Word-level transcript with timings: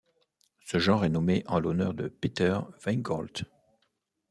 Ce 0.65 0.79
genre 0.79 1.05
est 1.05 1.09
nommé 1.11 1.43
en 1.45 1.59
l'honneur 1.59 1.93
de 1.93 2.07
Peter 2.07 2.57
Weygoldt. 2.83 3.45